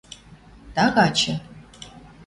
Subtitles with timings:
[0.75, 1.37] Тагачы